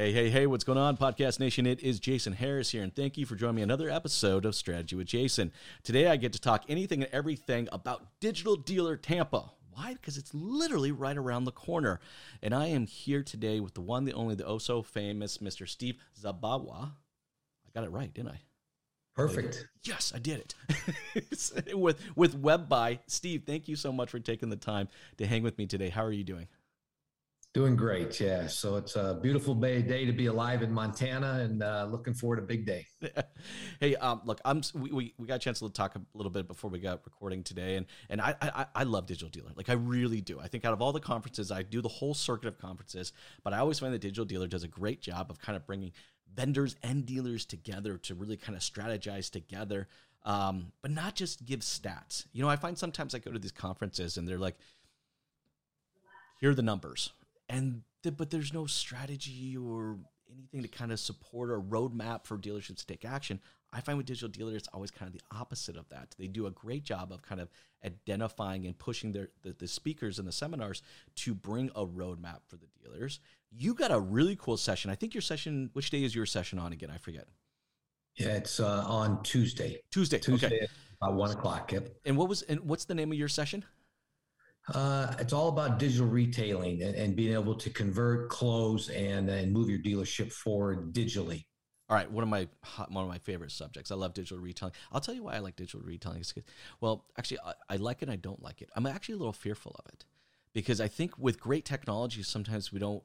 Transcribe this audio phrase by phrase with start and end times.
[0.00, 1.66] Hey, hey, hey, what's going on, Podcast Nation?
[1.66, 4.96] It is Jason Harris here, and thank you for joining me another episode of Strategy
[4.96, 5.52] with Jason.
[5.82, 9.52] Today, I get to talk anything and everything about Digital Dealer Tampa.
[9.72, 9.92] Why?
[9.92, 12.00] Because it's literally right around the corner.
[12.42, 15.68] And I am here today with the one, the only, the oh so famous Mr.
[15.68, 16.92] Steve Zabawa.
[16.92, 18.40] I got it right, didn't I?
[19.14, 19.66] Perfect.
[19.82, 21.74] Yes, I did it.
[21.76, 23.00] with with WebBuy.
[23.06, 24.88] Steve, thank you so much for taking the time
[25.18, 25.90] to hang with me today.
[25.90, 26.48] How are you doing?
[27.52, 28.46] Doing great, yeah.
[28.46, 32.42] So it's a beautiful day to be alive in Montana, and uh, looking forward to
[32.42, 32.86] a big day.
[33.80, 36.46] hey, um, look, I'm we, we, we got a chance to talk a little bit
[36.46, 39.72] before we got recording today, and and I, I I love Digital Dealer, like I
[39.72, 40.38] really do.
[40.38, 43.52] I think out of all the conferences, I do the whole circuit of conferences, but
[43.52, 45.90] I always find that Digital Dealer does a great job of kind of bringing
[46.32, 49.88] vendors and dealers together to really kind of strategize together,
[50.24, 52.26] um, but not just give stats.
[52.32, 54.56] You know, I find sometimes I go to these conferences and they're like,
[56.40, 57.10] here are the numbers
[57.50, 59.98] and the, but there's no strategy or
[60.32, 63.40] anything to kind of support or roadmap for dealerships to take action.
[63.72, 66.14] I find with digital dealers, it's always kind of the opposite of that.
[66.18, 67.48] They do a great job of kind of
[67.84, 70.82] identifying and pushing their the, the speakers and the seminars
[71.16, 73.20] to bring a roadmap for the dealers.
[73.52, 74.90] You got a really cool session.
[74.90, 75.70] I think your session.
[75.72, 76.90] Which day is your session on again?
[76.92, 77.28] I forget.
[78.16, 79.80] Yeah, it's uh, on Tuesday.
[79.92, 80.18] Tuesday.
[80.18, 80.66] Tuesday okay.
[81.00, 81.72] about one o'clock.
[81.72, 81.90] Yep.
[82.04, 83.64] And what was and what's the name of your session?
[84.74, 89.52] Uh, it's all about digital retailing and, and, being able to convert, close, and, and
[89.52, 91.44] move your dealership forward digitally.
[91.88, 92.46] All right, one of my
[92.88, 93.90] one of my favorite subjects.
[93.90, 94.74] I love digital retailing.
[94.92, 96.22] I'll tell you why I like digital retailing.
[96.80, 98.04] Well, actually, I, I like it.
[98.04, 98.70] And I don't like it.
[98.76, 100.04] I'm actually a little fearful of it
[100.52, 103.02] because I think with great technology, sometimes we don't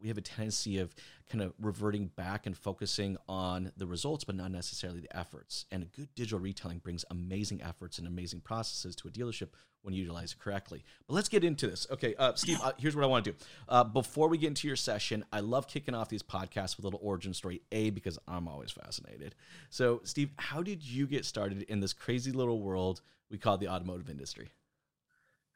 [0.00, 0.94] we have a tendency of
[1.30, 5.66] kind of reverting back and focusing on the results, but not necessarily the efforts.
[5.70, 9.48] And a good digital retailing brings amazing efforts and amazing processes to a dealership
[9.82, 10.84] when utilized correctly.
[11.06, 11.86] But let's get into this.
[11.90, 13.36] Okay, uh, Steve, uh, here's what I want to do.
[13.68, 16.88] Uh, before we get into your session, I love kicking off these podcasts with a
[16.88, 17.62] little origin story.
[17.72, 19.34] A, because I'm always fascinated.
[19.70, 23.68] So, Steve, how did you get started in this crazy little world we call the
[23.68, 24.48] automotive industry?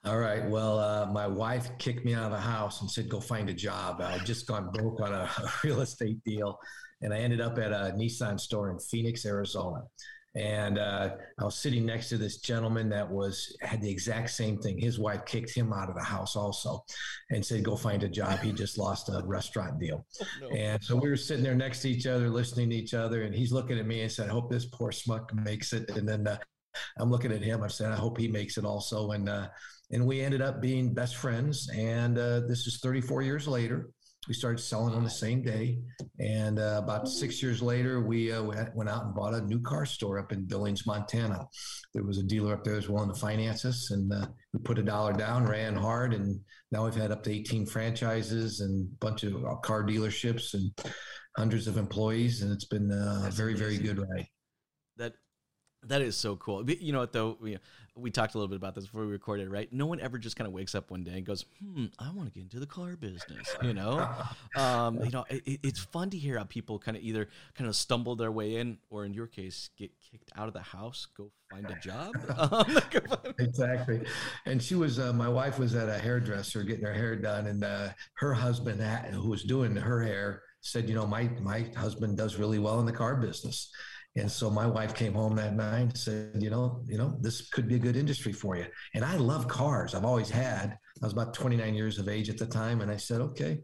[0.04, 0.44] All right.
[0.44, 3.54] Well, uh, my wife kicked me out of the house and said, "Go find a
[3.54, 6.58] job." I had just gone broke on a, a real estate deal,
[7.02, 9.82] and I ended up at a Nissan store in Phoenix, Arizona.
[10.34, 14.58] And uh, I was sitting next to this gentleman that was had the exact same
[14.58, 14.78] thing.
[14.78, 16.84] His wife kicked him out of the house also,
[17.30, 20.48] and said, "Go find a job." He just lost a restaurant deal, oh, no.
[20.48, 23.22] and so we were sitting there next to each other, listening to each other.
[23.22, 26.08] And he's looking at me and said, "I hope this poor smuck makes it." And
[26.08, 26.38] then uh,
[26.98, 27.62] I'm looking at him.
[27.62, 29.48] I said, "I hope he makes it also." And uh,
[29.92, 31.68] and we ended up being best friends.
[31.74, 33.90] And uh, this is 34 years later.
[34.28, 35.80] We started selling on the same day,
[36.20, 38.40] and uh, about six years later, we uh,
[38.72, 41.44] went out and bought a new car store up in Billings, Montana.
[41.92, 44.60] There was a dealer up there that was willing to finance us, and uh, we
[44.60, 46.38] put a dollar down, ran hard, and
[46.70, 50.70] now we've had up to 18 franchises and a bunch of uh, car dealerships and
[51.36, 54.28] hundreds of employees, and it's been uh, a very, very good ride.
[54.98, 55.14] That
[55.84, 56.68] that is so cool.
[56.70, 57.36] You know what though?
[57.40, 57.58] We,
[57.94, 59.70] we talked a little bit about this before we recorded, right?
[59.72, 62.32] No one ever just kind of wakes up one day and goes, "Hmm, I want
[62.32, 64.08] to get into the car business." You know,
[64.56, 67.76] um, you know, it, it's fun to hear how people kind of either kind of
[67.76, 71.30] stumble their way in, or in your case, get kicked out of the house, go
[71.50, 72.14] find a job.
[72.42, 72.78] Um,
[73.38, 74.00] exactly.
[74.46, 77.62] And she was, uh, my wife was at a hairdresser getting her hair done, and
[77.62, 78.80] uh, her husband,
[79.14, 82.86] who was doing her hair, said, "You know, my my husband does really well in
[82.86, 83.70] the car business."
[84.16, 87.48] And so my wife came home that night and said, you know, you know, this
[87.48, 88.66] could be a good industry for you.
[88.94, 89.94] And I love cars.
[89.94, 90.76] I've always had.
[91.02, 93.58] I was about 29 years of age at the time, and I said, okay,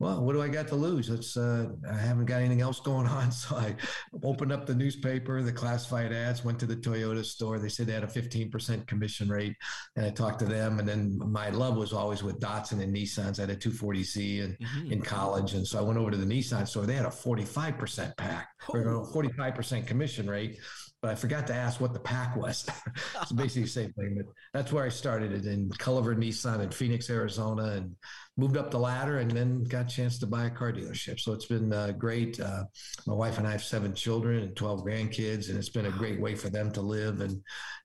[0.00, 1.10] well, what do I got to lose?
[1.10, 3.30] It's uh, I haven't got anything else going on.
[3.30, 3.76] So I
[4.24, 7.58] opened up the newspaper, the classified ads, went to the Toyota store.
[7.58, 9.54] They said they had a 15% commission rate.
[9.96, 10.78] And I talked to them.
[10.78, 13.38] And then my love was always with Datsun and Nissans.
[13.38, 14.92] I had a 240Z in, mm-hmm.
[14.92, 15.52] in college.
[15.52, 16.86] And so I went over to the Nissan store.
[16.86, 20.58] They had a 45% pack or 45% commission rate
[21.02, 22.66] but I forgot to ask what the pack was.
[23.22, 24.16] it's basically the same thing.
[24.16, 27.96] But that's where I started it in Culliver Nissan in Phoenix, Arizona, and
[28.36, 31.18] moved up the ladder and then got a chance to buy a car dealership.
[31.18, 32.38] So it's been uh, great.
[32.38, 32.64] Uh,
[33.06, 36.20] my wife and I have seven children and 12 grandkids, and it's been a great
[36.20, 37.40] way for them to live and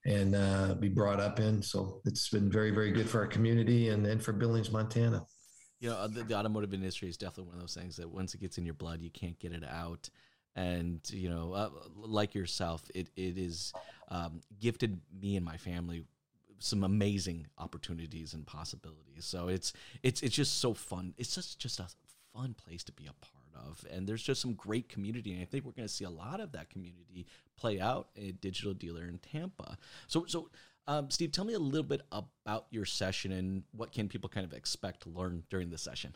[0.06, 1.62] and uh, be brought up in.
[1.62, 5.26] So it's been very, very good for our community and, and for Billings, Montana.
[5.80, 8.42] You know, the, the automotive industry is definitely one of those things that once it
[8.42, 10.10] gets in your blood, you can't get it out
[10.56, 13.74] and you know uh, like yourself it, it is
[14.10, 16.06] um, gifted me and my family
[16.60, 19.26] some amazing opportunities and possibilities.
[19.26, 19.74] So it's
[20.04, 21.14] it's it's just so fun.
[21.18, 21.88] It's just just a
[22.34, 23.86] fun place to be a part of.
[23.92, 26.42] And there's just some great community and i think we're going to see a lot
[26.42, 27.26] of that community
[27.58, 29.78] play out at digital dealer in tampa.
[30.08, 30.50] So so
[30.88, 34.46] um, steve tell me a little bit about your session and what can people kind
[34.46, 36.14] of expect to learn during the session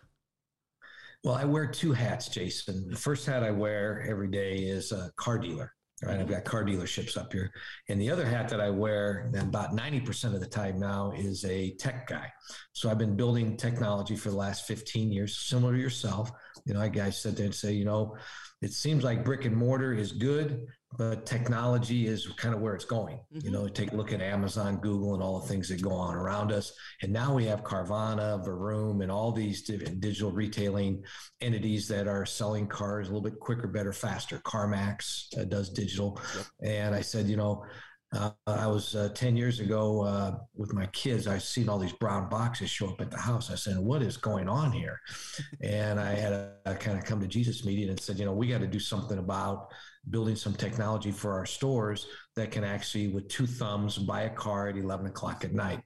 [1.24, 2.90] Well, I wear two hats, Jason.
[2.90, 5.74] The first hat I wear every day is a car dealer.
[6.02, 7.52] Right, I've got car dealerships up here,
[7.90, 11.44] and the other hat that I wear about ninety percent of the time now is
[11.44, 12.32] a tech guy.
[12.72, 16.32] So I've been building technology for the last fifteen years, similar to yourself.
[16.66, 18.16] You know, I guys sit there and say, you know,
[18.62, 20.68] it seems like brick and mortar is good,
[20.98, 23.18] but technology is kind of where it's going.
[23.18, 23.46] Mm-hmm.
[23.46, 26.16] You know, take a look at Amazon, Google, and all the things that go on
[26.16, 26.74] around us.
[27.04, 31.04] And now we have Carvana, Vroom, and all these digital retailing
[31.42, 34.40] entities that are selling cars a little bit quicker, better, faster.
[34.40, 36.20] CarMax uh, does digital.
[36.36, 36.46] Yep.
[36.64, 37.64] And I said, you know,
[38.12, 41.28] uh, I was uh, 10 years ago uh, with my kids.
[41.28, 43.52] I seen all these brown boxes show up at the house.
[43.52, 45.00] I said, What is going on here?
[45.62, 48.34] and I had a, a kind of come to Jesus meeting and said, You know,
[48.34, 49.68] we got to do something about
[50.10, 54.70] building some technology for our stores that can actually, with two thumbs, buy a car
[54.70, 55.82] at 11 o'clock at night.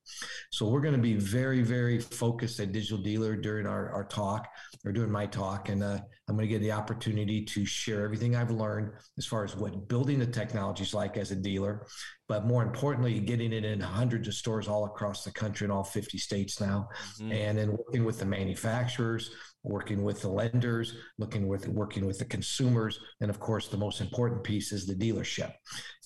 [0.52, 4.48] So we're going to be very, very focused at Digital Dealer during our, our talk
[4.86, 5.70] or during my talk.
[5.70, 9.44] And uh, I'm going to get the opportunity to share everything I've learned as far
[9.44, 11.88] as what building the technology is like as a dealer,
[12.30, 15.84] but more importantly, getting it in hundreds of stores all across the country in all
[15.84, 16.88] 50 states now,
[17.20, 17.32] mm-hmm.
[17.32, 19.32] and then working with the manufacturers
[19.64, 24.02] working with the lenders, looking with working with the consumers, and of course, the most
[24.02, 25.54] important piece is the dealership.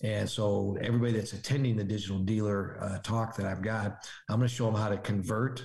[0.04, 4.48] And so, everybody that's attending the digital dealer uh, talk that I've got, I'm going
[4.48, 5.64] to show them how to convert,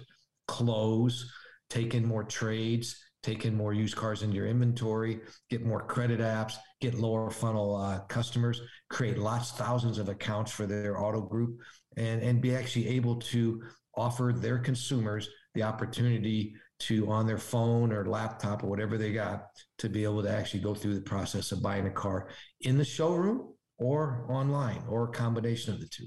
[0.48, 1.30] close,
[1.68, 6.20] take in more trades, take in more used cars into your inventory, get more credit
[6.20, 8.60] apps, get lower funnel uh, customers,
[8.90, 11.60] create lots, thousands of accounts for their auto group,
[11.96, 13.62] and and be actually able to
[13.94, 19.46] offer their consumers the opportunity to on their phone or laptop or whatever they got
[19.78, 22.28] to be able to actually go through the process of buying a car
[22.62, 26.06] in the showroom or online or a combination of the two.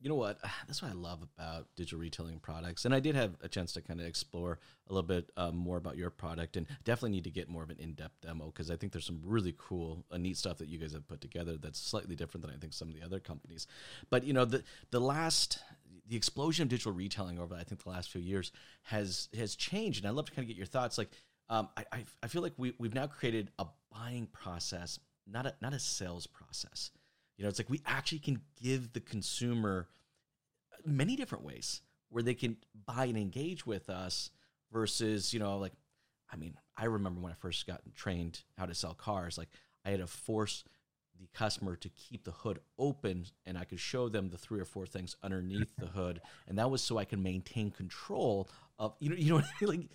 [0.00, 0.38] You know what?
[0.66, 2.84] That's what I love about digital retailing products.
[2.84, 4.58] And I did have a chance to kind of explore
[4.88, 7.70] a little bit um, more about your product and definitely need to get more of
[7.70, 10.68] an in depth demo because I think there's some really cool, uh, neat stuff that
[10.68, 13.20] you guys have put together that's slightly different than I think some of the other
[13.20, 13.66] companies.
[14.10, 15.58] But, you know, the, the last
[16.08, 18.50] the explosion of digital retailing over I think the last few years
[18.84, 20.98] has has changed, and I'd love to kind of get your thoughts.
[20.98, 21.10] Like,
[21.48, 25.74] um, I, I feel like we we've now created a buying process, not a not
[25.74, 26.90] a sales process.
[27.36, 29.88] You know, it's like we actually can give the consumer
[30.84, 32.56] many different ways where they can
[32.86, 34.30] buy and engage with us
[34.72, 35.72] versus you know like
[36.32, 39.48] I mean I remember when I first got trained how to sell cars like
[39.84, 40.64] I had to force
[41.20, 44.64] the customer to keep the hood open and I could show them the three or
[44.64, 46.20] four things underneath the hood.
[46.46, 48.48] And that was so I can maintain control
[48.78, 49.42] of, you know, you know?
[49.68, 49.88] Like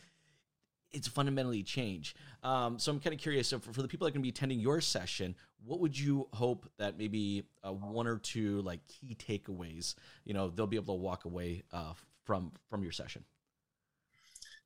[0.91, 2.15] it's fundamentally change.
[2.43, 3.47] Um, so I'm kind of curious.
[3.47, 5.35] So for, for the people that are going to be attending your session,
[5.65, 10.49] what would you hope that maybe uh, one or two like key takeaways, you know,
[10.49, 11.93] they'll be able to walk away uh,
[12.25, 13.23] from, from your session?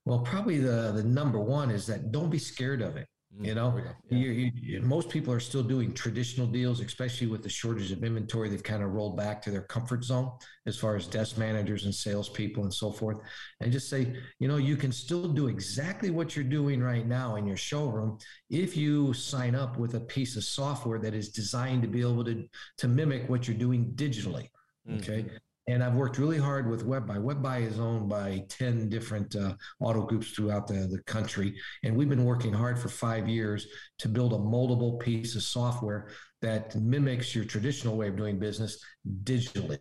[0.06, 3.08] Well, probably the, the number one is that don't be scared of it.
[3.40, 3.80] Mm, you know,
[4.10, 4.18] yeah.
[4.18, 8.50] you, you, most people are still doing traditional deals, especially with the shortage of inventory.
[8.50, 10.32] They've kind of rolled back to their comfort zone
[10.66, 13.20] as far as desk managers and salespeople and so forth.
[13.62, 17.36] And just say, you know, you can still do exactly what you're doing right now
[17.36, 18.18] in your showroom
[18.50, 22.24] if you sign up with a piece of software that is designed to be able
[22.26, 22.48] to
[22.78, 24.50] to mimic what you're doing digitally.
[24.96, 25.24] Okay.
[25.24, 25.36] Mm-hmm.
[25.70, 27.18] And I've worked really hard with WebBuy.
[27.18, 31.56] WebBuy is owned by 10 different uh, auto groups throughout the, the country.
[31.84, 33.68] And we've been working hard for five years
[34.00, 36.10] to build a moldable piece of software
[36.42, 38.82] that mimics your traditional way of doing business
[39.24, 39.80] digitally.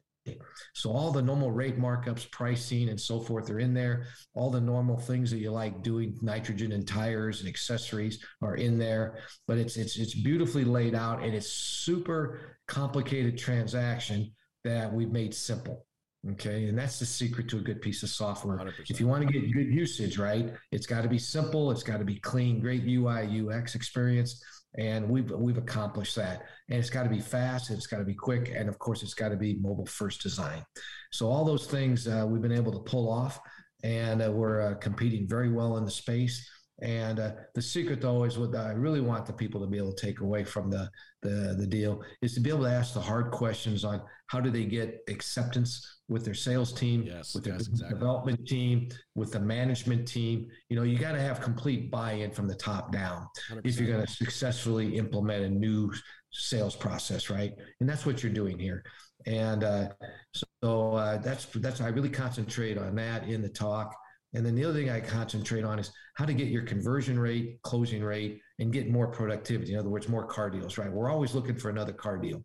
[0.75, 4.07] So all the normal rate markups, pricing, and so forth are in there.
[4.35, 8.77] All the normal things that you like doing, nitrogen and tires and accessories are in
[8.77, 9.21] there.
[9.47, 14.33] But it's it's it's beautifully laid out and it's super complicated transaction
[14.67, 15.87] that we've made simple.
[16.33, 16.67] Okay.
[16.67, 18.59] And that's the secret to a good piece of software.
[18.59, 18.91] 100%.
[18.91, 21.71] If you want to get good usage, right, it's got to be simple.
[21.71, 24.43] It's got to be clean, great UI, UX experience.
[24.79, 26.43] And we've, we've accomplished that.
[26.69, 27.71] And it's got to be fast.
[27.71, 28.53] It's got to be quick.
[28.55, 30.65] And of course, it's got to be mobile first design.
[31.13, 33.39] So all those things uh, we've been able to pull off.
[33.85, 36.51] And uh, we're uh, competing very well in the space.
[36.83, 39.95] And uh, the secret, though, is what I really want the people to be able
[39.95, 40.91] to take away from the,
[41.23, 44.51] the, the deal is to be able to ask the hard questions on how do
[44.51, 47.99] they get acceptance with their sales team, yes, with their yes, exactly.
[47.99, 50.47] development team, with the management team.
[50.69, 53.61] You know, you got to have complete buy-in from the top down 100%.
[53.65, 55.91] if you're going to successfully implement a new
[56.31, 57.53] sales process, right?
[57.81, 58.85] And that's what you're doing here.
[59.25, 59.89] And uh,
[60.35, 63.97] so uh, that's that's I really concentrate on that in the talk
[64.35, 67.61] And then the other thing I concentrate on is how to get your conversion rate,
[67.63, 69.73] closing rate, and get more productivity.
[69.73, 70.91] In other words, more car deals, right?
[70.91, 72.45] We're always looking for another car deal.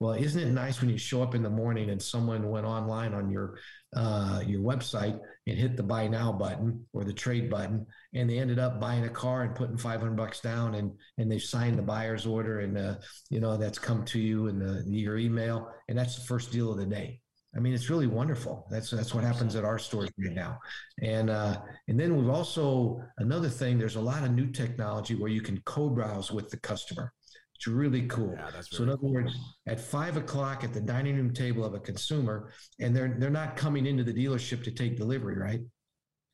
[0.00, 3.14] Well, isn't it nice when you show up in the morning and someone went online
[3.14, 3.58] on your
[3.94, 8.38] uh, your website and hit the buy now button or the trade button, and they
[8.38, 11.82] ended up buying a car and putting 500 bucks down, and and they signed the
[11.82, 12.96] buyer's order, and uh,
[13.30, 16.72] you know that's come to you in the, your email, and that's the first deal
[16.72, 17.20] of the day.
[17.54, 18.66] I mean, it's really wonderful.
[18.70, 20.58] That's that's what happens at our stores right now,
[21.02, 23.78] and uh, and then we've also another thing.
[23.78, 27.12] There's a lot of new technology where you can co-browse with the customer.
[27.54, 28.34] It's really cool.
[28.36, 29.12] Yeah, so in other cool.
[29.12, 33.30] words, at five o'clock at the dining room table of a consumer, and they're they're
[33.30, 35.60] not coming into the dealership to take delivery, right?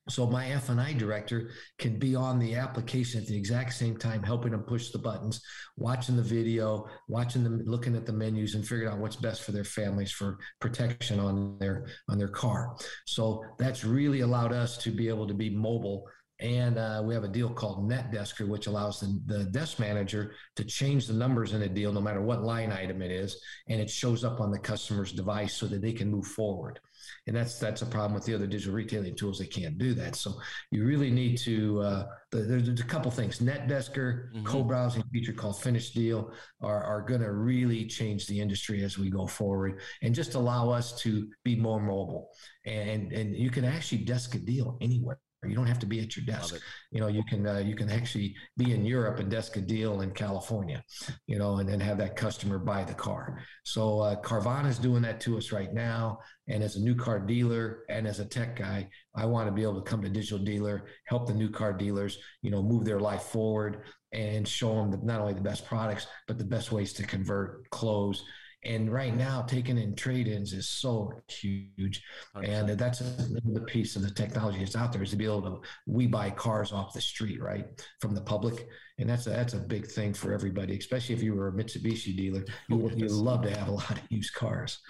[0.08, 4.52] So my F&I director can be on the application at the exact same time, helping
[4.52, 5.42] them push the buttons,
[5.76, 9.52] watching the video, watching them, looking at the menus, and figuring out what's best for
[9.52, 12.76] their families for protection on their on their car.
[13.06, 16.08] So that's really allowed us to be able to be mobile.
[16.40, 20.64] And uh, we have a deal called NetDesker, which allows the, the desk manager to
[20.64, 23.90] change the numbers in a deal, no matter what line item it is, and it
[23.90, 26.78] shows up on the customer's device so that they can move forward
[27.26, 29.38] and that's that's a problem with the other digital retailing tools.
[29.38, 30.16] They can't do that.
[30.16, 30.34] So
[30.70, 31.80] you really need to.
[31.80, 33.38] Uh, there's, there's, a couple things.
[33.38, 34.44] NetDesker, mm-hmm.
[34.44, 39.10] co-browsing feature called Finish Deal are are going to really change the industry as we
[39.10, 42.30] go forward, and just allow us to be more mobile.
[42.64, 45.18] And and you can actually desk a deal anywhere.
[45.46, 46.56] You don't have to be at your desk.
[46.90, 50.00] You know, you can uh, you can actually be in Europe and desk a deal
[50.00, 50.82] in California,
[51.28, 53.38] you know, and then have that customer buy the car.
[53.62, 56.18] So uh, Carvana is doing that to us right now.
[56.48, 59.62] And as a new car dealer and as a tech guy, I want to be
[59.62, 63.00] able to come to digital dealer, help the new car dealers, you know, move their
[63.00, 66.92] life forward and show them the, not only the best products but the best ways
[66.94, 68.24] to convert, close,
[68.64, 72.02] and right now, taking in trade-ins is so huge,
[72.42, 75.60] and that's the piece of the technology that's out there is to be able to
[75.86, 77.66] we buy cars off the street, right,
[78.00, 78.66] from the public,
[78.98, 82.16] and that's a, that's a big thing for everybody, especially if you were a Mitsubishi
[82.16, 82.44] dealer.
[82.68, 84.80] You you love to have a lot of used cars.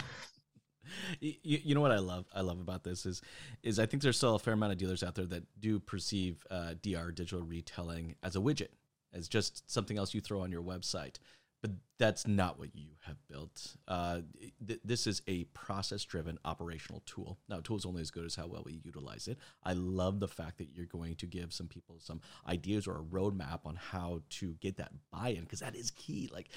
[1.21, 3.21] You, you, know what I love I love about this is
[3.63, 6.43] is I think there's still a fair amount of dealers out there that do perceive
[6.51, 8.69] uh, DR digital retailing as a widget
[9.13, 11.17] as just something else you throw on your website.
[11.61, 13.77] But that's not what you have built.
[13.87, 14.21] Uh,
[14.67, 17.39] th- this is a process driven operational tool.
[17.49, 19.39] Now, tool is only as good as how well we utilize it.
[19.65, 23.03] I love the fact that you're going to give some people some ideas or a
[23.03, 26.31] roadmap on how to get that buy in because that is key.
[26.33, 26.49] Like,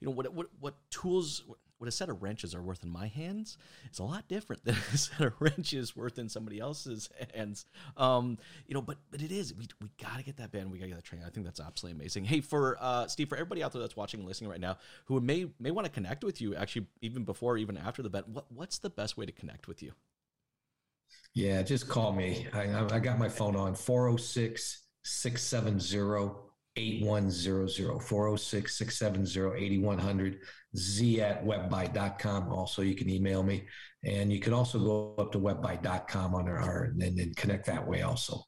[0.00, 1.42] you know, what, what, what tools,
[1.78, 3.58] what a set of wrenches are worth in my hands
[3.92, 7.66] is a lot different than a set of wrenches worth in somebody else's hands.
[7.96, 9.54] Um, you know, but but it is.
[9.54, 10.70] We, we got to get that band.
[10.70, 11.26] We got to get that training.
[11.26, 12.24] I think that's absolutely amazing.
[12.24, 15.20] Hey, for uh, Steve, for everybody out there that's watching and listening right now, who
[15.20, 18.50] may may want to connect with you, actually, even before, even after the bet, what
[18.50, 19.92] what's the best way to connect with you?
[21.34, 22.46] Yeah, just call me.
[22.52, 26.34] I, I got my phone on 406 670
[26.76, 30.38] 8100 406 670 8100
[30.76, 32.52] z at webbuy.com.
[32.52, 33.66] Also, you can email me
[34.04, 38.02] and you can also go up to webbuy.com on our, and then connect that way
[38.02, 38.42] also.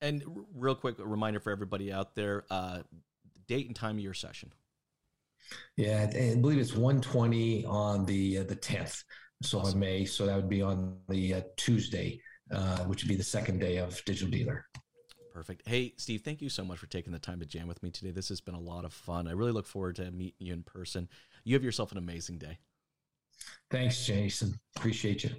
[0.00, 0.22] And
[0.54, 2.82] real quick a reminder for everybody out there uh,
[3.46, 4.52] date and time of your session.
[5.76, 9.02] Yeah, I believe it's 120 on the uh, the 10th.
[9.42, 9.74] So awesome.
[9.74, 10.04] on May.
[10.04, 13.76] So that would be on the uh, Tuesday, uh, which would be the second day
[13.76, 14.64] of Digital Dealer.
[15.32, 15.68] Perfect.
[15.68, 18.10] Hey, Steve, thank you so much for taking the time to jam with me today.
[18.10, 19.28] This has been a lot of fun.
[19.28, 21.10] I really look forward to meeting you in person.
[21.44, 22.56] You have yourself an amazing day.
[23.70, 24.58] Thanks, Jason.
[24.76, 25.30] Appreciate you.